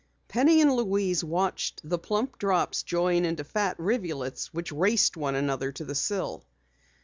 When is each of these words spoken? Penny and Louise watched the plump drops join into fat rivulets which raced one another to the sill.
Penny 0.27 0.61
and 0.61 0.73
Louise 0.73 1.23
watched 1.23 1.87
the 1.87 1.99
plump 1.99 2.39
drops 2.39 2.81
join 2.81 3.23
into 3.23 3.43
fat 3.43 3.75
rivulets 3.77 4.51
which 4.51 4.71
raced 4.71 5.15
one 5.15 5.35
another 5.35 5.71
to 5.73 5.85
the 5.85 5.93
sill. 5.93 6.43